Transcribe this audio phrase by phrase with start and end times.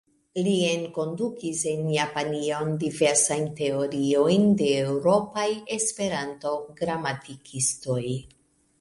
[0.45, 5.47] Li enkondukis en Japanion diversajn teoriojn de eŭropaj
[5.79, 8.05] Esperanto-gramatikistoj.